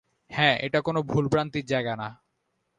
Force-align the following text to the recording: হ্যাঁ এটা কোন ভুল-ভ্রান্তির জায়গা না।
হ্যাঁ 0.31 0.55
এটা 0.61 0.79
কোন 0.81 0.95
ভুল-ভ্রান্তির 1.01 1.65
জায়গা 1.65 1.93
না। 1.95 2.07